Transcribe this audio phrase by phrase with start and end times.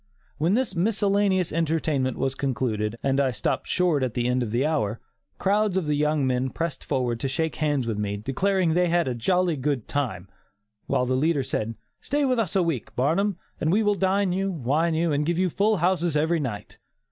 [0.39, 4.65] When this miscellaneous entertainment was concluded, and I stopped short at the end of the
[4.65, 4.99] hour,
[5.37, 8.87] crowds of the young men pressed forward to shake hands with me, declaring that they
[8.89, 10.27] had had a "jolly good time,"
[10.87, 14.51] while the leader said: "Stay with us a week, Barnum, and we will dine you,
[14.51, 16.79] wine you, and give you full houses every night."